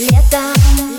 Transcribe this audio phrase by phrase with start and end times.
[0.00, 0.89] Летом,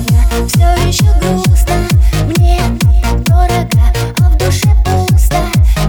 [0.00, 1.86] все еще грустно.
[2.24, 2.58] Мне
[3.26, 5.44] дорого, а в душе пусто.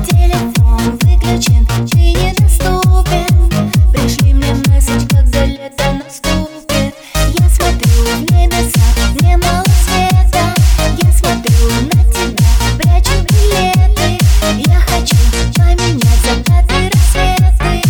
[0.10, 1.66] Телефон выключен
[1.96, 3.50] и недоступен
[3.92, 6.96] Пришли мне месседж, когда лето наступит.
[7.16, 8.82] Я смотрю в небеса,
[9.22, 10.54] мне мало света.
[11.02, 14.20] Я смотрю на тебя, прячу билеты.
[14.68, 15.16] Я хочу
[15.56, 17.82] поменять закаты, рассветы.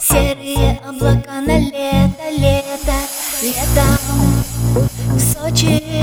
[0.00, 2.96] Серые облака на лето, лето,
[3.42, 4.41] лето.
[5.54, 6.01] 却